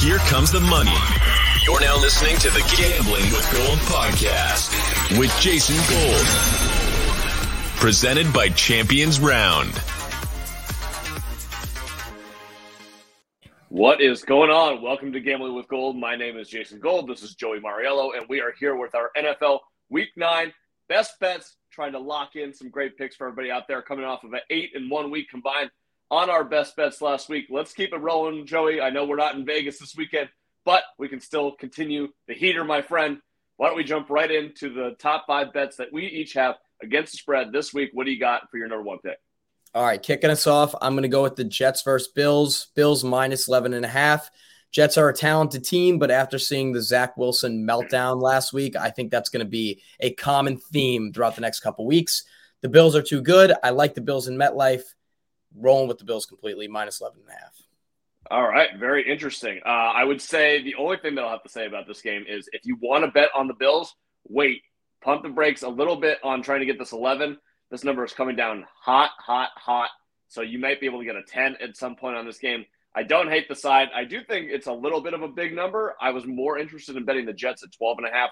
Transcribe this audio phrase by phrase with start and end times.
[0.00, 0.94] Here comes the money.
[1.64, 6.26] You're now listening to the Gambling with Gold podcast with Jason Gold.
[7.80, 9.72] Presented by Champions Round.
[13.70, 14.82] What is going on?
[14.82, 15.96] Welcome to Gambling with Gold.
[15.96, 17.08] My name is Jason Gold.
[17.08, 19.58] This is Joey Mariello, and we are here with our NFL
[19.90, 20.52] Week 9
[20.88, 24.22] best bets, trying to lock in some great picks for everybody out there coming off
[24.22, 25.70] of an 8 and 1 week combined
[26.10, 27.46] on our best bets last week.
[27.50, 28.80] Let's keep it rolling, Joey.
[28.80, 30.28] I know we're not in Vegas this weekend,
[30.64, 33.18] but we can still continue the heater, my friend.
[33.56, 37.12] Why don't we jump right into the top five bets that we each have against
[37.12, 37.90] the spread this week?
[37.92, 39.18] What do you got for your number one pick?
[39.74, 42.68] All right, kicking us off, I'm going to go with the Jets versus Bills.
[42.74, 44.30] Bills minus 11 and a half.
[44.70, 48.90] Jets are a talented team, but after seeing the Zach Wilson meltdown last week, I
[48.90, 52.24] think that's going to be a common theme throughout the next couple weeks.
[52.60, 53.52] The Bills are too good.
[53.62, 54.82] I like the Bills in MetLife
[55.58, 57.54] rolling with the Bills completely, minus 11 and a half.
[58.30, 59.60] All right, very interesting.
[59.64, 62.24] Uh, I would say the only thing that I'll have to say about this game
[62.28, 63.94] is if you want to bet on the Bills,
[64.28, 64.62] wait,
[65.00, 67.38] pump the brakes a little bit on trying to get this 11.
[67.70, 69.90] This number is coming down hot, hot, hot.
[70.28, 72.66] So you might be able to get a 10 at some point on this game.
[72.94, 73.88] I don't hate the side.
[73.94, 75.94] I do think it's a little bit of a big number.
[76.00, 78.30] I was more interested in betting the Jets at 12 and a half,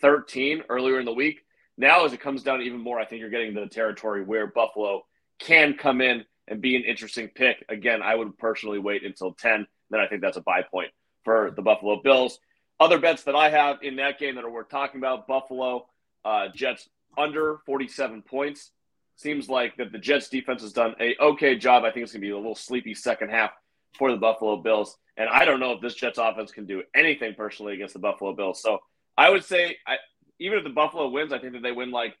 [0.00, 1.40] 13 earlier in the week.
[1.76, 4.46] Now, as it comes down even more, I think you're getting to the territory where
[4.46, 5.04] Buffalo
[5.38, 7.64] can come in and be an interesting pick.
[7.68, 9.66] Again, I would personally wait until 10.
[9.90, 10.90] Then I think that's a buy point
[11.24, 12.38] for the Buffalo Bills.
[12.78, 15.86] Other bets that I have in that game that are worth talking about Buffalo
[16.24, 18.70] uh, Jets under 47 points.
[19.16, 21.84] Seems like that the Jets defense has done a okay job.
[21.84, 23.50] I think it's going to be a little sleepy second half
[23.96, 24.98] for the Buffalo Bills.
[25.16, 28.34] And I don't know if this Jets offense can do anything personally against the Buffalo
[28.34, 28.60] Bills.
[28.60, 28.80] So
[29.16, 29.96] I would say, I,
[30.38, 32.16] even if the Buffalo wins, I think that they win like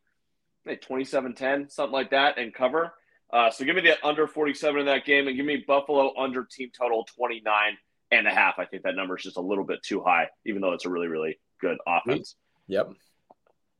[0.80, 2.94] 27 10, something like that, and cover.
[3.32, 6.44] Uh, so give me the under 47 in that game and give me Buffalo under
[6.44, 7.76] team total 29
[8.12, 8.58] and a half.
[8.58, 10.90] I think that number is just a little bit too high, even though it's a
[10.90, 12.36] really, really good offense.
[12.68, 12.90] Yep.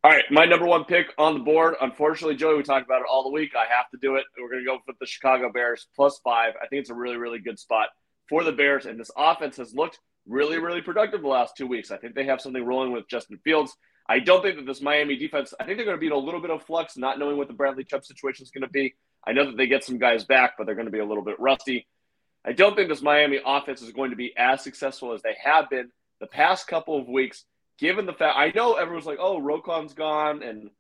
[0.05, 1.75] All right, my number one pick on the board.
[1.81, 3.53] Unfortunately, Joey, we talked about it all the week.
[3.57, 4.25] I have to do it.
[4.41, 6.55] We're going to go with the Chicago Bears plus five.
[6.63, 7.89] I think it's a really, really good spot
[8.29, 8.87] for the Bears.
[8.87, 11.91] And this offense has looked really, really productive the last two weeks.
[11.91, 13.77] I think they have something rolling with Justin Fields.
[14.09, 16.17] I don't think that this Miami defense, I think they're going to be in a
[16.17, 18.95] little bit of flux, not knowing what the Bradley Chubb situation is going to be.
[19.27, 21.25] I know that they get some guys back, but they're going to be a little
[21.25, 21.87] bit rusty.
[22.45, 25.69] I don't think this Miami offense is going to be as successful as they have
[25.69, 27.45] been the past couple of weeks,
[27.79, 30.71] given the fact I know everyone's like, oh, Roquan's gone and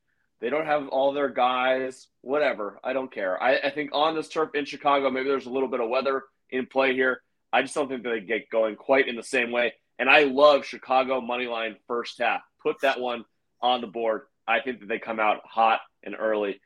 [0.41, 2.79] they don't have all their guys, whatever.
[2.85, 3.43] I don't care.
[3.43, 6.23] I, I think on this turf in Chicago, maybe there's a little bit of weather
[6.51, 7.23] in play here.
[7.53, 9.73] I just don't think they get going quite in the same way.
[9.99, 12.43] And I love Chicago money line first half.
[12.63, 13.25] Put that one
[13.63, 14.23] on the board.
[14.47, 16.61] I think that they come out hot and early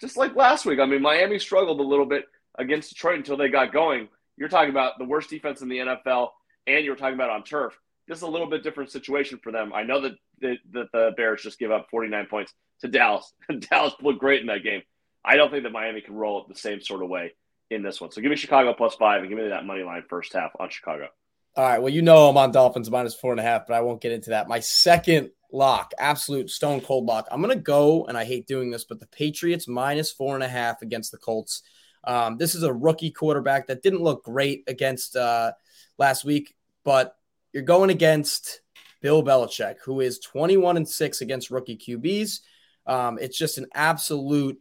[0.00, 0.78] just like last week.
[0.78, 2.24] I mean, Miami struggled a little bit
[2.58, 4.08] against Detroit until they got going.
[4.36, 6.30] You're talking about the worst defense in the NFL,
[6.66, 7.78] and you're talking about on turf.
[8.06, 9.72] This is a little bit different situation for them.
[9.74, 13.32] I know that the, that the Bears just give up 49 points to Dallas.
[13.48, 14.82] And Dallas looked great in that game.
[15.24, 17.32] I don't think that Miami can roll it the same sort of way
[17.70, 18.10] in this one.
[18.10, 20.70] So give me Chicago plus five and give me that money line first half on
[20.70, 21.08] Chicago.
[21.56, 21.82] All right.
[21.82, 24.12] Well, you know I'm on Dolphins minus four and a half, but I won't get
[24.12, 24.48] into that.
[24.48, 27.26] My second lock, absolute stone cold lock.
[27.30, 30.44] I'm going to go, and I hate doing this, but the Patriots minus four and
[30.44, 31.62] a half against the Colts.
[32.04, 35.52] Um, this is a rookie quarterback that didn't look great against uh,
[35.98, 36.54] last week,
[36.84, 37.16] but
[37.52, 38.60] you're going against
[39.00, 42.40] Bill Belichick, who is 21 and six against rookie QBs.
[42.86, 44.58] Um, it's just an absolute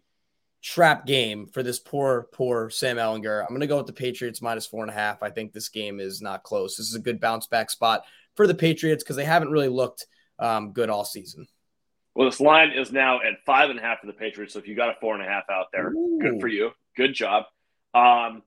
[0.61, 3.41] trap game for this poor, poor Sam Ehlinger.
[3.41, 5.23] I'm going to go with the Patriots minus four and a half.
[5.23, 6.75] I think this game is not close.
[6.75, 8.03] This is a good bounce back spot
[8.35, 10.07] for the Patriots because they haven't really looked
[10.39, 11.47] um, good all season.
[12.15, 14.53] Well, this line is now at five and a half for the Patriots.
[14.53, 16.17] So if you got a four and a half out there, Ooh.
[16.19, 16.71] good for you.
[16.95, 17.43] Good job.
[17.93, 18.41] Um,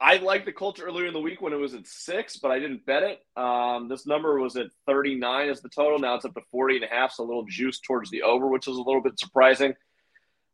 [0.00, 2.58] I liked the Colts earlier in the week when it was at six, but I
[2.58, 3.20] didn't bet it.
[3.36, 5.98] Um, this number was at 39 as the total.
[5.98, 8.46] Now it's up to 40 and a half, so a little juice towards the over,
[8.46, 9.74] which is a little bit surprising.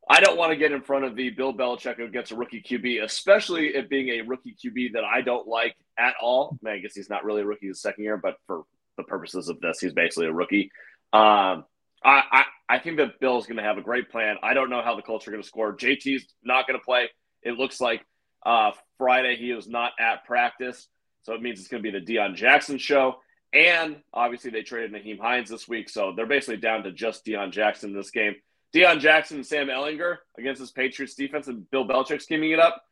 [0.08, 2.62] I don't want to get in front of the Bill Belichick who gets a rookie
[2.62, 6.58] QB, especially it being a rookie QB that I don't like at all.
[6.64, 8.64] I, mean, I guess he's not really a rookie his second year, but for
[8.96, 9.80] the purposes of this.
[9.80, 10.70] He's basically a rookie.
[11.12, 11.64] Um,
[12.04, 14.36] I, I, I think that Bill's going to have a great plan.
[14.42, 15.76] I don't know how the Colts are going to score.
[15.76, 17.08] JT's not going to play.
[17.42, 18.04] It looks like
[18.44, 20.88] uh, Friday he was not at practice,
[21.22, 23.16] so it means it's going to be the Deon Jackson show.
[23.52, 27.52] And obviously, they traded Nyheim Hines this week, so they're basically down to just Deon
[27.52, 28.34] Jackson in this game.
[28.74, 32.82] Deon Jackson and Sam Ehlinger against this Patriots defense, and Bill Belichick scheming it up.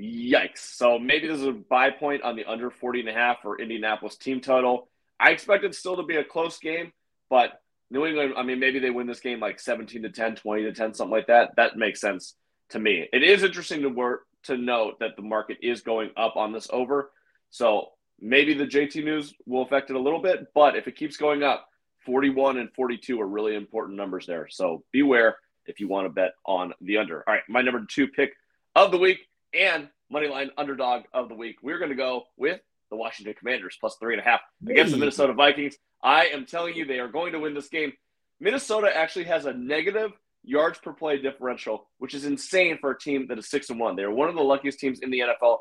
[0.00, 0.58] Yikes!
[0.58, 3.60] So maybe this is a buy point on the under 40 and a half for
[3.60, 4.88] Indianapolis team total.
[5.18, 6.92] I expect it still to be a close game,
[7.30, 7.60] but
[7.90, 10.72] New England, I mean, maybe they win this game like 17 to 10, 20 to
[10.72, 11.56] 10, something like that.
[11.56, 12.34] That makes sense
[12.70, 13.08] to me.
[13.12, 16.68] It is interesting to work to note that the market is going up on this
[16.70, 17.10] over.
[17.50, 21.16] So Maybe the JT news will affect it a little bit, but if it keeps
[21.16, 21.68] going up,
[22.04, 24.48] 41 and 42 are really important numbers there.
[24.48, 25.36] So beware
[25.66, 27.22] if you want to bet on the under.
[27.28, 28.32] All right, my number two pick
[28.74, 29.20] of the week
[29.54, 31.56] and moneyline underdog of the week.
[31.62, 34.98] We're going to go with the Washington Commanders plus three and a half against the
[34.98, 35.76] Minnesota Vikings.
[36.02, 37.92] I am telling you, they are going to win this game.
[38.40, 40.12] Minnesota actually has a negative
[40.44, 43.96] yards per play differential, which is insane for a team that is six and one.
[43.96, 45.58] They are one of the luckiest teams in the NFL.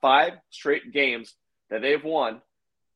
[0.00, 1.34] Five straight games
[1.68, 2.40] that they've won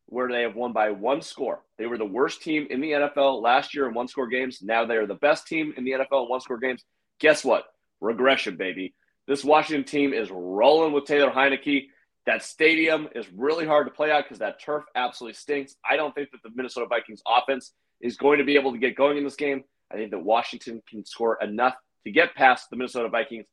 [0.07, 1.63] where they have won by one score.
[1.79, 4.61] They were the worst team in the NFL last year in one score games.
[4.63, 6.85] Now they are the best team in the NFL in one score games.
[7.21, 7.65] Guess what?
[8.01, 8.95] Regression, baby.
[9.27, 11.87] This Washington team is rolling with Taylor Heinicke.
[12.27, 15.77] That stadium is really hard to play out because that turf absolutely stinks.
[15.89, 18.97] I don't think that the Minnesota Vikings offense is going to be able to get
[18.97, 19.65] going in this game.
[19.93, 21.75] I think that Washington can score enough
[22.05, 23.47] to get past the Minnesota Vikings.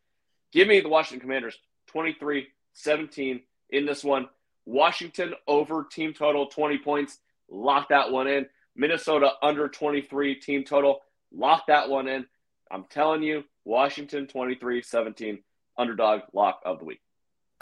[0.54, 1.58] Give me the Washington Commanders
[1.88, 3.42] 23 17
[3.72, 4.28] in this one.
[4.66, 7.20] Washington over team total 20 points.
[7.50, 8.46] Lock that one in.
[8.76, 11.02] Minnesota under 23 team total.
[11.34, 12.26] Lock that one in.
[12.70, 15.40] I'm telling you, Washington 23 17
[15.78, 17.02] underdog lock of the week.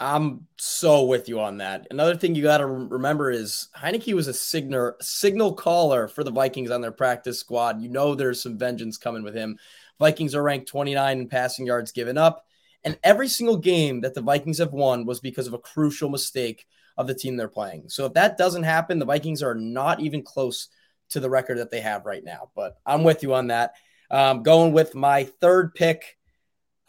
[0.00, 1.86] I'm so with you on that.
[1.90, 6.30] Another thing you got to remember is Heinicke was a signal signal caller for the
[6.30, 7.82] Vikings on their practice squad.
[7.82, 9.58] You know there's some vengeance coming with him.
[9.98, 12.46] Vikings are ranked 29 in passing yards given up,
[12.82, 16.66] and every single game that the Vikings have won was because of a crucial mistake
[16.96, 17.84] of the team they're playing.
[17.88, 20.68] So if that doesn't happen, the Vikings are not even close
[21.10, 22.50] to the record that they have right now.
[22.56, 23.74] But I'm with you on that.
[24.10, 26.16] Um, going with my third pick.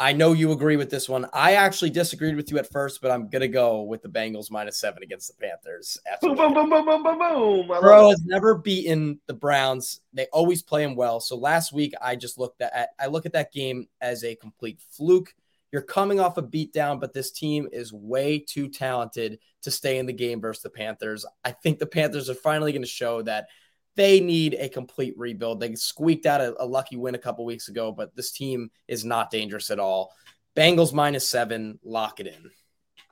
[0.01, 1.27] I know you agree with this one.
[1.31, 4.79] I actually disagreed with you at first, but I'm gonna go with the Bengals minus
[4.79, 5.95] seven against the Panthers.
[6.23, 7.67] Boom, boom, boom, boom, boom, boom, boom.
[7.67, 10.01] Bro has never beaten the Browns.
[10.11, 11.19] They always play him well.
[11.19, 14.81] So last week I just looked at I look at that game as a complete
[14.89, 15.35] fluke.
[15.71, 20.07] You're coming off a beatdown, but this team is way too talented to stay in
[20.07, 21.27] the game versus the Panthers.
[21.45, 23.49] I think the Panthers are finally going to show that
[23.95, 25.59] they need a complete rebuild.
[25.59, 29.03] They squeaked out a, a lucky win a couple weeks ago, but this team is
[29.03, 30.13] not dangerous at all.
[30.55, 32.51] Bengals minus seven, lock it in.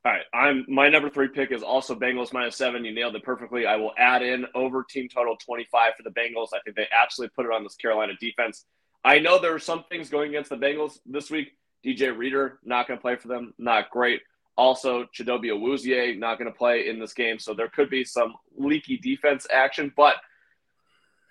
[0.05, 2.85] All right, I'm my number three pick is also Bengals minus seven.
[2.85, 3.65] You nailed it perfectly.
[3.65, 6.49] I will add in over team total 25 for the Bengals.
[6.53, 8.65] I think they absolutely put it on this Carolina defense.
[9.03, 11.49] I know there are some things going against the Bengals this week.
[11.85, 14.21] DJ Reader not going to play for them, not great.
[14.57, 18.33] Also, Chidobe Awuzie not going to play in this game, so there could be some
[18.57, 19.93] leaky defense action.
[19.95, 20.15] But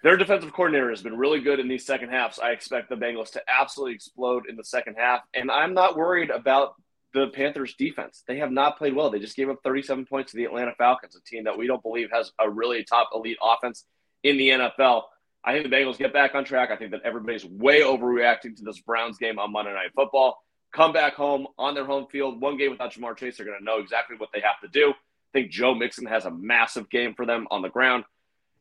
[0.02, 2.38] their defensive coordinator has been really good in these second halves.
[2.38, 5.22] I expect the Bengals to absolutely explode in the second half.
[5.34, 6.74] And I'm not worried about
[7.14, 8.22] the Panthers defense.
[8.28, 9.10] They have not played well.
[9.10, 11.82] They just gave up 37 points to the Atlanta Falcons, a team that we don't
[11.82, 13.84] believe has a really top elite offense
[14.22, 15.02] in the NFL.
[15.44, 16.70] I think the Bengals get back on track.
[16.70, 20.42] I think that everybody's way overreacting to this Browns game on Monday Night Football.
[20.72, 23.38] Come back home on their home field, one game without Ja'Marr Chase.
[23.38, 24.90] They're going to know exactly what they have to do.
[24.90, 24.94] I
[25.32, 28.04] think Joe Mixon has a massive game for them on the ground.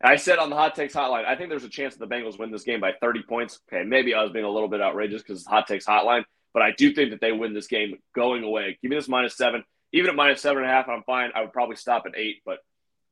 [0.03, 2.38] I said on the Hot Takes Hotline, I think there's a chance that the Bengals
[2.38, 3.59] win this game by 30 points.
[3.71, 6.23] Okay, maybe I was being a little bit outrageous because it's Hot Takes Hotline,
[6.53, 8.77] but I do think that they win this game going away.
[8.81, 9.63] Give me this minus seven.
[9.94, 11.31] Even at minus seven and a half, I'm fine.
[11.33, 12.59] I would probably stop at eight, but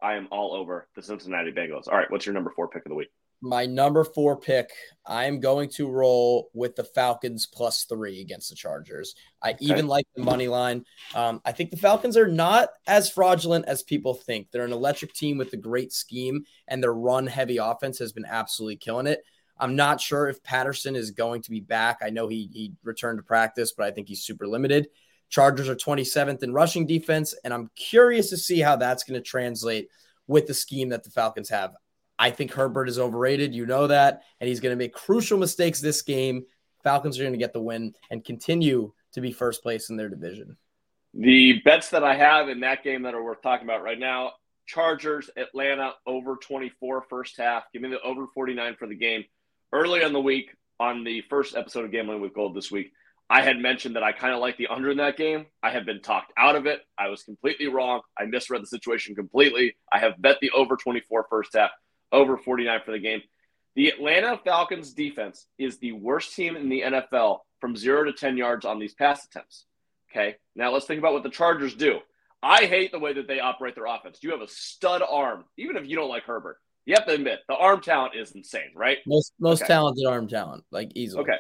[0.02, 1.88] I am all over the Cincinnati Bengals.
[1.88, 3.10] All right, what's your number four pick of the week?
[3.42, 4.72] My number four pick,
[5.06, 9.16] I am going to roll with the Falcons plus three against the Chargers.
[9.42, 9.66] I okay.
[9.66, 10.86] even like the money line.
[11.14, 14.50] Um, I think the Falcons are not as fraudulent as people think.
[14.52, 18.26] They're an electric team with a great scheme, and their run heavy offense has been
[18.26, 19.24] absolutely killing it.
[19.58, 22.00] I'm not sure if Patterson is going to be back.
[22.02, 24.88] I know he, he returned to practice, but I think he's super limited.
[25.30, 29.28] Chargers are 27th in rushing defense, and I'm curious to see how that's going to
[29.28, 29.90] translate
[30.28, 31.74] with the scheme that the Falcons have.
[32.18, 33.54] I think Herbert is overrated.
[33.54, 34.24] You know that.
[34.40, 36.46] And he's going to make crucial mistakes this game.
[36.84, 40.10] Falcons are going to get the win and continue to be first place in their
[40.10, 40.58] division.
[41.14, 44.34] The bets that I have in that game that are worth talking about right now
[44.68, 47.64] Chargers, Atlanta over 24 first half.
[47.72, 49.24] Give me the over 49 for the game.
[49.72, 52.92] Early on the week, on the first episode of Gambling with Gold this week,
[53.30, 55.48] I had mentioned that I kind of like the under in that game.
[55.64, 56.82] I have been talked out of it.
[56.98, 58.02] I was completely wrong.
[58.18, 59.76] I misread the situation completely.
[59.92, 61.72] I have bet the over 24 first half
[62.12, 63.22] over 49 for the game.
[63.76, 68.38] The Atlanta Falcons defense is the worst team in the NFL from zero to 10
[68.38, 69.66] yards on these pass attempts.
[70.12, 70.36] Okay.
[70.56, 72.00] Now let's think about what the Chargers do.
[72.42, 74.20] I hate the way that they operate their offense.
[74.22, 76.58] You have a stud arm, even if you don't like Herbert.
[76.86, 79.00] You have to admit the arm talent is insane, right?
[79.08, 79.74] Most most okay.
[79.74, 81.24] talented arm talent, like easily.
[81.24, 81.40] Okay.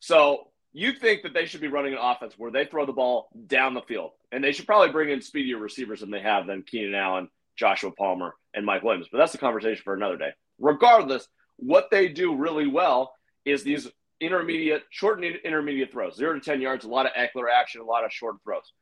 [0.00, 3.30] So you think that they should be running an offense where they throw the ball
[3.46, 6.62] down the field, and they should probably bring in speedier receivers than they have than
[6.62, 9.06] Keenan Allen Joshua Palmer, and Mike Williams.
[9.10, 10.30] But that's a conversation for another day.
[10.58, 13.12] Regardless, what they do really well
[13.44, 13.86] is these
[14.20, 18.04] intermediate, short intermediate throws, zero to 10 yards, a lot of Ekeler action, a lot
[18.04, 18.72] of short throws.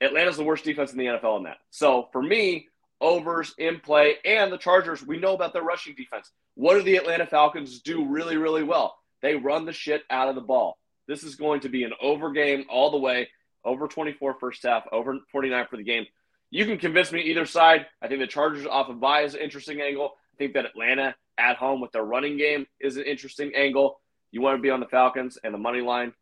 [0.00, 1.58] Atlanta's the worst defense in the NFL in that.
[1.70, 2.68] So for me,
[3.00, 4.16] overs in play.
[4.24, 6.30] And the Chargers, we know about their rushing defense.
[6.54, 8.96] What do the Atlanta Falcons do really, really well?
[9.22, 10.78] They run the shit out of the ball.
[11.08, 13.28] This is going to be an over game all the way,
[13.64, 16.06] over 24 first half, over 49 for the game.
[16.50, 17.86] You can convince me either side.
[18.00, 20.14] I think the Chargers off of bye is an interesting angle.
[20.34, 24.00] I think that Atlanta at home with their running game is an interesting angle.
[24.30, 26.12] You want to be on the Falcons and the money line.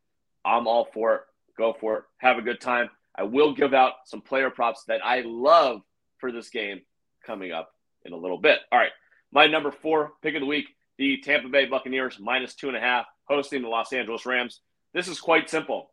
[0.45, 1.21] I'm all for it.
[1.57, 2.05] Go for it.
[2.19, 2.91] Have a good time.
[3.15, 5.83] I will give out some player props that I love
[6.19, 6.81] for this game
[7.25, 7.71] coming up
[8.05, 8.59] in a little bit.
[8.73, 8.93] All right.
[9.33, 10.67] My number four pick of the week
[10.99, 14.61] the Tampa Bay Buccaneers minus two and a half hosting the Los Angeles Rams.
[14.93, 15.91] This is quite simple.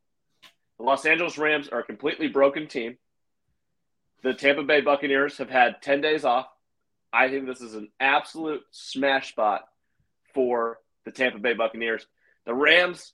[0.78, 2.98] The Los Angeles Rams are a completely broken team.
[4.24, 6.48] The Tampa Bay Buccaneers have had 10 days off.
[7.12, 9.64] I think this is an absolute smash spot
[10.34, 12.06] for the Tampa Bay Buccaneers.
[12.46, 13.14] The Rams,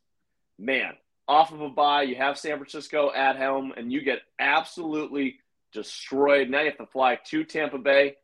[0.60, 0.94] man,
[1.28, 5.40] off of a bye, you have San Francisco at home, and you get absolutely
[5.74, 6.50] destroyed.
[6.50, 8.16] Now you have to fly to Tampa Bay.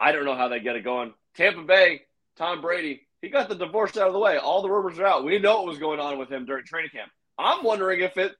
[0.00, 1.14] I don't know how they get it going.
[1.34, 2.02] Tampa Bay,
[2.36, 4.36] Tom Brady, he got the divorce out of the way.
[4.38, 5.24] All the rumors are out.
[5.24, 7.10] We know what was going on with him during training camp.
[7.36, 8.32] I'm wondering if it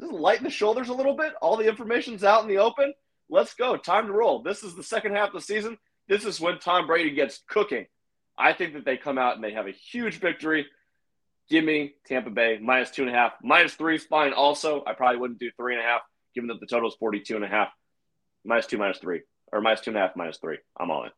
[0.00, 1.34] does lighten the shoulders a little bit.
[1.42, 2.94] All the information's out in the open.
[3.28, 3.76] Let's go.
[3.76, 4.42] Time to roll.
[4.42, 5.78] This is the second half of the season.
[6.08, 7.86] This is when Tom Brady gets cooking.
[8.36, 10.66] I think that they come out and they have a huge victory.
[11.48, 13.32] Give me Tampa Bay minus two and a half.
[13.42, 14.82] Minus three is fine also.
[14.86, 16.02] I probably wouldn't do three and a half,
[16.34, 17.68] given that the total is 42 and a half.
[18.44, 19.22] Minus two, minus three.
[19.52, 20.58] Or minus two and a half, minus three.
[20.78, 21.10] I'm all in.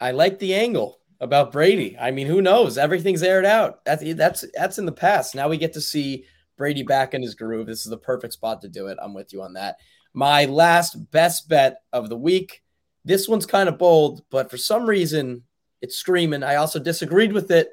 [0.00, 1.96] I like the angle about Brady.
[1.98, 2.78] I mean, who knows?
[2.78, 3.84] Everything's aired out.
[3.84, 5.34] That's that's that's in the past.
[5.34, 6.24] Now we get to see
[6.56, 7.66] Brady back in his groove.
[7.66, 8.98] This is the perfect spot to do it.
[9.00, 9.76] I'm with you on that.
[10.12, 12.62] My last best bet of the week.
[13.04, 15.44] This one's kind of bold, but for some reason
[15.80, 16.42] it's screaming.
[16.42, 17.68] I also disagreed with it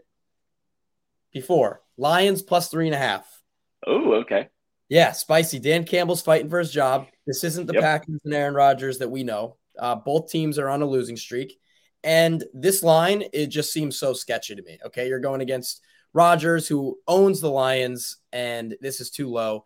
[1.34, 1.82] before.
[1.98, 3.25] Lions plus three and a half.
[3.86, 4.50] Oh, okay.
[4.89, 5.60] Yeah, spicy.
[5.60, 7.08] Dan Campbell's fighting for his job.
[7.25, 7.84] This isn't the Yep.
[7.84, 9.58] Packers and Aaron Rodgers that we know.
[9.77, 11.60] Uh, both teams are on a losing streak.
[12.03, 14.79] And this line, it just seems so sketchy to me.
[14.86, 15.10] Okay.
[15.10, 15.82] You're going against
[16.13, 19.65] Rodgers, who owns the Lions, and this is too low.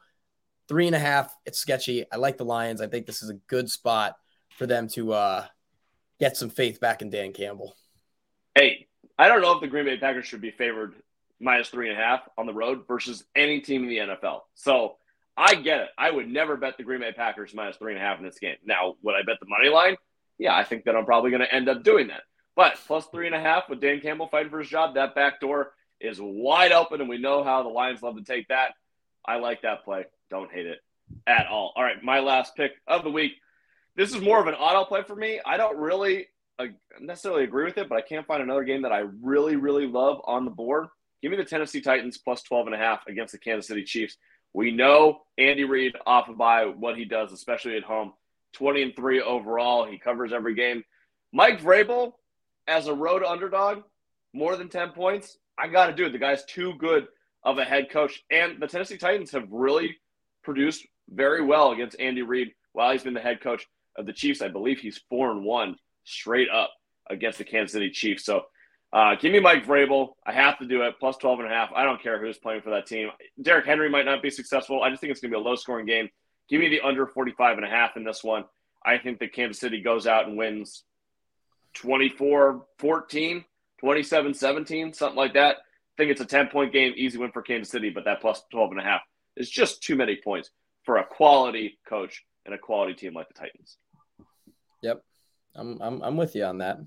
[0.72, 2.06] Three and a half, it's sketchy.
[2.14, 2.80] I like the Lions.
[2.80, 4.16] I think this is a good spot
[4.58, 5.46] for them to uh,
[6.18, 7.76] get some faith back in Dan Campbell.
[8.56, 8.88] Hey,
[9.20, 10.94] I don't know if the Green Bay Packers should be favored
[11.42, 14.44] minus three and a half on the road versus any team in the NFL.
[14.56, 14.96] So
[15.36, 15.90] I get it.
[15.98, 18.40] I would never bet the Green Bay Packers minus three and a half in this
[18.40, 18.56] game.
[18.64, 19.98] Now, would I bet the money line?
[20.38, 22.22] Yeah, I think that I'm probably going to end up doing that.
[22.56, 25.42] But plus three and a half with Dan Campbell fighting for his job, that back
[25.42, 28.72] door is wide open, and we know how the Lions love to take that.
[29.26, 30.06] I like that play.
[30.32, 30.80] Don't hate it
[31.28, 31.74] at all.
[31.76, 33.34] All right, my last pick of the week.
[33.98, 35.42] This is more of an auto play for me.
[35.46, 36.68] I don't really uh,
[37.02, 40.22] necessarily agree with it, but I can't find another game that I really, really love
[40.24, 40.88] on the board.
[41.22, 44.16] Give me the Tennessee Titans plus 12 and a half against the Kansas City Chiefs.
[44.54, 48.14] We know Andy Reid off of bye what he does, especially at home.
[48.54, 49.86] 20 and 3 overall.
[49.86, 50.84] He covers every game.
[51.34, 52.14] Mike Vrabel,
[52.68, 53.84] as a road underdog,
[54.34, 55.38] more than 10 points.
[55.58, 56.12] I got to do it.
[56.12, 57.08] The guy's too good
[57.44, 58.24] of a head coach.
[58.32, 59.98] And the Tennessee Titans have really
[60.44, 63.66] produced very well against Andy Reid while he's been the head coach
[63.98, 64.42] of the Chiefs.
[64.42, 66.72] I believe he's 4 and 1 straight up
[67.10, 68.26] against the Kansas City Chiefs.
[68.26, 68.44] So
[68.94, 70.14] uh, give me Mike Vrabel.
[70.26, 70.96] I have to do it.
[71.00, 71.72] Plus 12 and a half.
[71.76, 73.10] I don't care who's playing for that team.
[73.42, 74.82] Derrick Henry might not be successful.
[74.82, 76.10] I just think it's going to be a low scoring game.
[76.50, 78.46] Give me the under 45 and a half in this one.
[78.86, 80.84] I think that Kansas City goes out and wins
[81.76, 83.46] 24 14,
[83.80, 85.58] 27 17, something like that.
[85.58, 88.42] I think it's a 10 point game, easy win for Kansas City, but that plus
[88.52, 89.02] 12 and a half
[89.36, 90.50] is just too many points
[90.84, 93.78] for a quality coach and a quality team like the Titans.
[94.82, 95.04] Yep.
[95.56, 96.78] I'm, I'm, I'm with you on that.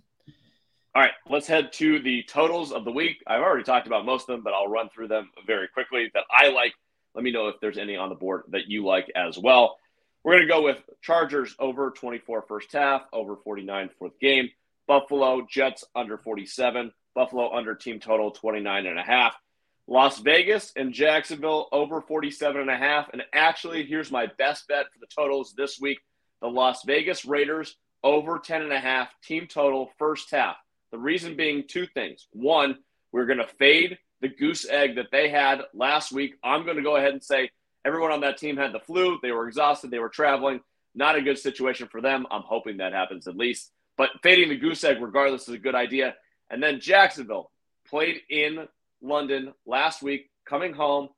[0.97, 3.17] All right, let's head to the totals of the week.
[3.27, 6.25] I've already talked about most of them, but I'll run through them very quickly that
[6.31, 6.73] I like.
[7.15, 9.77] Let me know if there's any on the board that you like as well.
[10.23, 14.51] We're going to go with Chargers over 24 first half, over 49 fourth game.
[14.87, 16.93] Buffalo Jets under 47.
[17.15, 19.35] Buffalo under team total 29 and a half.
[19.87, 23.11] Las Vegas and Jacksonville over 47 and a half.
[23.13, 25.99] And actually, here's my best bet for the totals this week.
[26.41, 30.57] The Las Vegas Raiders over 10 and a half team total first half.
[30.91, 32.29] The reason being two things.
[32.33, 32.79] One,
[33.13, 36.35] we're going to fade the goose egg that they had last week.
[36.43, 37.51] I'm going to go ahead and say
[37.85, 39.19] everyone on that team had the flu.
[39.23, 39.91] They were exhausted.
[39.91, 40.61] They were traveling.
[40.95, 42.27] Not a good situation for them.
[42.31, 43.71] I'm hoping that happens at least.
[43.97, 46.15] But fading the goose egg, regardless, is a good idea.
[46.51, 47.51] And then Jacksonville
[47.87, 48.69] played in
[49.05, 51.09] London last week, coming home.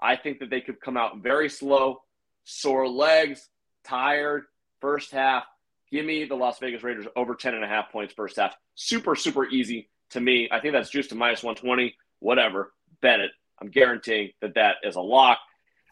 [0.00, 2.02] I think that they could come out very slow,
[2.44, 3.48] sore legs,
[3.84, 4.44] tired,
[4.80, 5.44] first half.
[5.90, 8.54] Give me the Las Vegas Raiders over 10 and a half points first half.
[8.74, 10.48] Super, super easy to me.
[10.50, 12.72] I think that's juiced to minus 120, whatever.
[13.00, 13.30] Bet it.
[13.60, 15.38] I'm guaranteeing that that is a lock.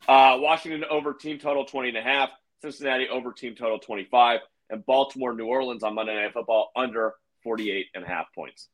[0.09, 2.31] Uh, Washington over team total 20 and a half.
[2.61, 4.41] Cincinnati over team total 25.
[4.71, 8.69] and Baltimore, New Orleans on Monday Night Football under 48 and a half points.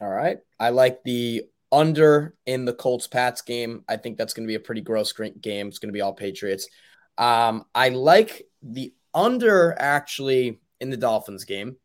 [0.00, 0.38] All right.
[0.60, 3.84] I like the under in the Colts Pats game.
[3.88, 5.68] I think that's going to be a pretty gross game.
[5.68, 6.68] It's going to be all Patriots.
[7.16, 11.76] Um, I like the under actually in the Dolphins game.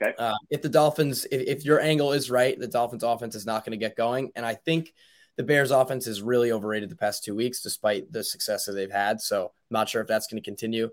[0.00, 0.14] Okay.
[0.16, 3.64] Uh, if the Dolphins, if, if your angle is right, the Dolphins offense is not
[3.64, 4.30] going to get going.
[4.36, 4.92] And I think
[5.36, 8.90] the Bears offense is really overrated the past two weeks, despite the success that they've
[8.90, 9.20] had.
[9.20, 10.90] So I'm not sure if that's going to continue.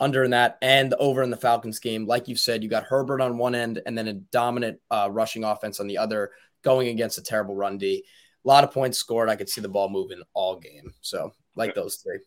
[0.00, 3.20] Under in that and over in the Falcons game, like you said, you got Herbert
[3.20, 6.30] on one end and then a dominant uh, rushing offense on the other,
[6.62, 8.04] going against a terrible run D.
[8.44, 9.28] A lot of points scored.
[9.28, 10.94] I could see the ball moving all game.
[11.00, 12.20] So like those three.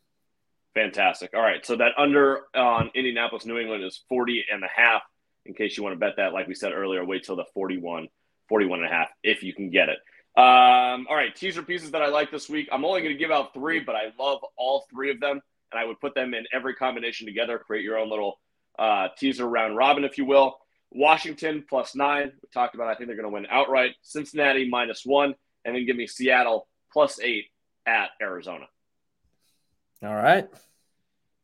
[0.75, 1.31] Fantastic.
[1.33, 1.65] All right.
[1.65, 5.01] So that under on Indianapolis, New England is 40 and a half.
[5.45, 8.07] In case you want to bet that, like we said earlier, wait till the 41,
[8.47, 9.97] 41 and a half if you can get it.
[10.35, 11.35] Um, all right.
[11.35, 12.69] Teaser pieces that I like this week.
[12.71, 15.41] I'm only going to give out three, but I love all three of them
[15.73, 18.39] and I would put them in every combination together, create your own little
[18.79, 20.57] uh, teaser round robin, if you will.
[20.93, 22.31] Washington plus nine.
[22.41, 23.95] We talked about, I think they're going to win outright.
[24.01, 25.35] Cincinnati minus one,
[25.65, 27.45] and then give me Seattle plus eight
[27.85, 28.65] at Arizona.
[30.03, 30.47] All right.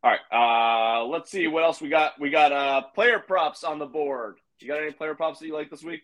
[0.04, 0.20] All right.
[0.32, 2.20] Uh, let's see what else we got.
[2.20, 4.38] We got uh, player props on the board.
[4.60, 6.02] You got any player props that you like this week?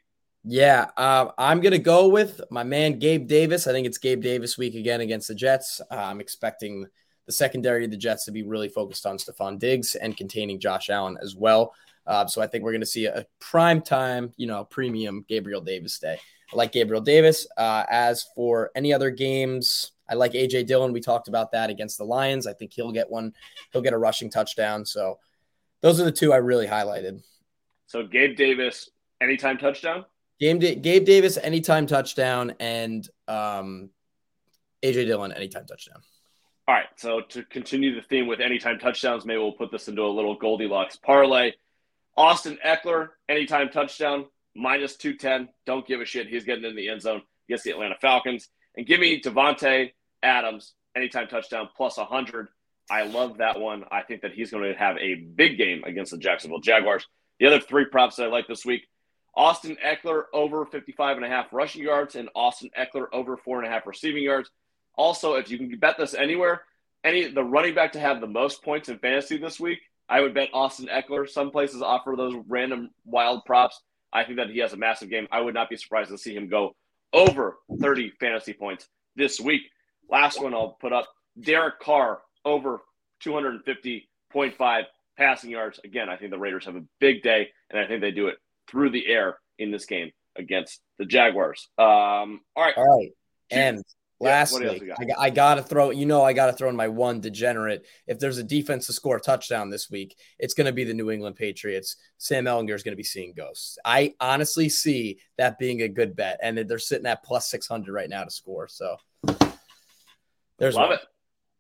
[0.47, 3.65] Yeah, uh, I'm gonna go with my man Gabe Davis.
[3.65, 5.81] I think it's Gabe Davis week again against the Jets.
[5.89, 6.85] Uh, I'm expecting
[7.25, 10.91] the secondary of the Jets to be really focused on Stefon Diggs and containing Josh
[10.91, 11.73] Allen as well.
[12.07, 15.61] Uh, so I think we're going to see a prime time, you know, premium Gabriel
[15.61, 16.19] Davis day.
[16.53, 17.47] I like Gabriel Davis.
[17.57, 20.93] Uh, as for any other games, I like AJ Dillon.
[20.93, 22.45] We talked about that against the Lions.
[22.45, 23.33] I think he'll get one.
[23.71, 24.85] He'll get a rushing touchdown.
[24.85, 25.19] So
[25.81, 27.23] those are the two I really highlighted.
[27.87, 28.89] So Gabe Davis,
[29.21, 30.05] anytime touchdown.
[30.39, 33.89] Game Gabe Davis, anytime touchdown, and um,
[34.83, 36.01] AJ Dillon, anytime touchdown.
[36.67, 36.87] All right.
[36.97, 40.35] So to continue the theme with anytime touchdowns, maybe we'll put this into a little
[40.35, 41.53] Goldilocks parlay.
[42.17, 45.49] Austin Ekeler, anytime touchdown, minus 210.
[45.65, 46.27] Don't give a shit.
[46.27, 48.49] He's getting in the end zone against the Atlanta Falcons.
[48.77, 49.91] And give me Davante
[50.23, 52.47] Adams, anytime touchdown, plus 100.
[52.89, 53.83] I love that one.
[53.91, 57.05] I think that he's going to have a big game against the Jacksonville Jaguars.
[57.39, 58.87] The other three props that I like this week
[59.35, 63.67] Austin Ekeler over 55 and a half rushing yards and Austin Eckler over four and
[63.67, 64.49] a half receiving yards.
[64.95, 66.63] Also, if you can bet this anywhere,
[67.03, 70.33] any the running back to have the most points in fantasy this week, I would
[70.33, 71.27] bet Austin Ekeler.
[71.27, 73.81] Some places offer those random wild props.
[74.13, 75.27] I think that he has a massive game.
[75.31, 76.75] I would not be surprised to see him go
[77.11, 79.63] over 30 fantasy points this week.
[80.09, 81.07] Last one I'll put up
[81.39, 82.81] Derek Carr over
[83.23, 84.83] 250.5
[85.17, 85.79] passing yards.
[85.83, 88.37] Again, I think the Raiders have a big day, and I think they do it
[88.69, 91.67] through the air in this game against the Jaguars.
[91.77, 92.77] Um, all right.
[92.77, 93.11] All right.
[93.51, 93.83] And
[94.19, 94.99] Lastly, got?
[94.99, 97.85] I, I got to throw, you know, I got to throw in my one degenerate.
[98.07, 100.93] If there's a defense to score a touchdown this week, it's going to be the
[100.93, 101.97] New England Patriots.
[102.17, 103.77] Sam Ehlinger is going to be seeing ghosts.
[103.83, 106.39] I honestly see that being a good bet.
[106.41, 108.69] And they're sitting at plus 600 right now to score.
[108.69, 108.95] So
[110.57, 110.93] there's Love one.
[110.93, 111.01] it.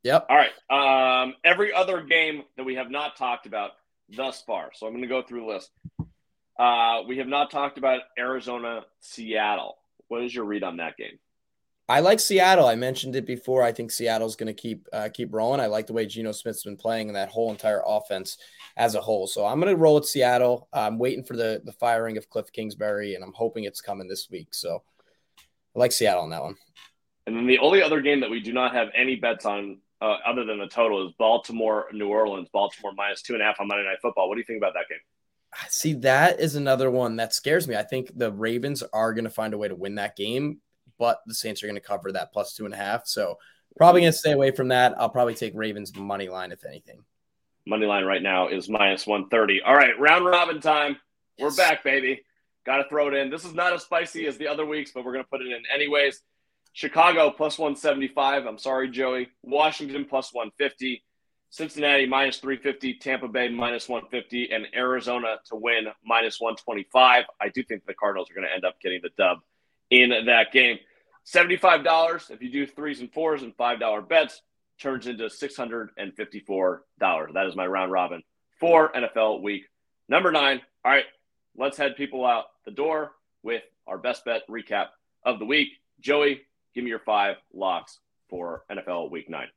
[0.03, 0.27] Yep.
[0.29, 1.23] All right.
[1.23, 3.71] Um, every other game that we have not talked about
[4.15, 4.69] thus far.
[4.73, 5.71] So I'm going to go through the list.
[6.57, 9.77] Uh, we have not talked about Arizona, Seattle.
[10.07, 11.19] What is your read on that game?
[11.87, 12.65] I like Seattle.
[12.65, 13.61] I mentioned it before.
[13.61, 15.59] I think Seattle's going to keep uh, keep rolling.
[15.59, 18.37] I like the way Geno Smith's been playing and that whole entire offense
[18.75, 19.27] as a whole.
[19.27, 20.67] So I'm going to roll with Seattle.
[20.73, 24.29] I'm waiting for the the firing of Cliff Kingsbury, and I'm hoping it's coming this
[24.31, 24.47] week.
[24.51, 24.81] So
[25.75, 26.55] I like Seattle on that one.
[27.27, 30.17] And then the only other game that we do not have any bets on, uh,
[30.25, 32.49] other than the total, is Baltimore New Orleans.
[32.51, 34.27] Baltimore minus two and a half on Monday Night Football.
[34.27, 34.99] What do you think about that game?
[35.69, 37.75] See, that is another one that scares me.
[37.75, 40.61] I think the Ravens are going to find a way to win that game
[40.97, 43.07] but the Saints are going to cover that plus two and a half.
[43.07, 43.37] So
[43.77, 44.95] probably going to stay away from that.
[44.97, 47.03] I'll probably take Ravens money line if anything.
[47.67, 49.61] Money line right now is minus 130.
[49.63, 50.97] All right, round robin time.
[51.39, 52.21] We're back, baby.
[52.65, 53.29] Got to throw it in.
[53.29, 55.47] This is not as spicy as the other weeks, but we're going to put it
[55.47, 56.21] in anyways.
[56.73, 58.45] Chicago plus 175.
[58.45, 59.29] I'm sorry, Joey.
[59.43, 61.03] Washington plus 150.
[61.49, 62.95] Cincinnati minus 350.
[62.95, 64.51] Tampa Bay minus 150.
[64.51, 67.25] And Arizona to win minus 125.
[67.39, 69.39] I do think the Cardinals are going to end up getting the dub
[69.89, 70.77] in that game.
[71.25, 74.41] $75 if you do threes and fours and $5 bets
[74.79, 76.79] turns into $654.
[76.99, 78.21] That is my round robin
[78.59, 79.63] for NFL week
[80.07, 80.61] number nine.
[80.83, 81.05] All right,
[81.57, 83.11] let's head people out the door
[83.43, 84.87] with our best bet recap
[85.23, 85.69] of the week.
[85.99, 86.41] Joey,
[86.73, 89.47] give me your five locks for NFL week nine.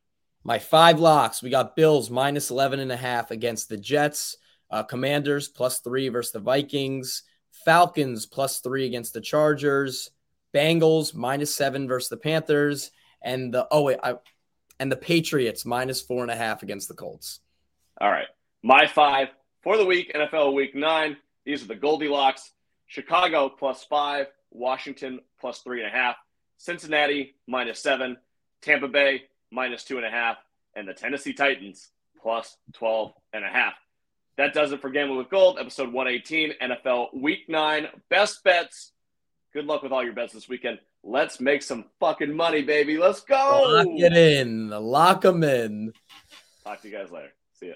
[0.44, 4.36] My five locks we got Bills minus 11 and a half against the Jets,
[4.70, 7.24] uh, Commanders plus three versus the Vikings,
[7.64, 10.10] Falcons plus three against the Chargers.
[10.54, 12.90] Bengals minus seven versus the Panthers,
[13.22, 14.16] and the oh wait, I,
[14.80, 17.40] and the Patriots minus four and a half against the Colts.
[18.00, 18.28] All right,
[18.62, 19.28] my five
[19.62, 22.52] For the week, NFL Week Nine, these are the Goldilocks:
[22.86, 26.16] Chicago plus five, Washington plus three and a half,
[26.56, 28.16] Cincinnati minus seven,
[28.62, 30.38] Tampa Bay minus two and a half,
[30.74, 33.74] and the Tennessee Titans plus 12 and a half.
[34.36, 37.88] That does it for Gambling with Gold, episode 118, NFL Week 9.
[38.08, 38.92] Best bets.
[39.52, 40.78] Good luck with all your bets this weekend.
[41.02, 42.98] Let's make some fucking money, baby.
[42.98, 43.62] Let's go.
[43.66, 44.68] Lock it in.
[44.68, 45.92] Lock them in.
[46.64, 47.32] Talk to you guys later.
[47.54, 47.74] See ya.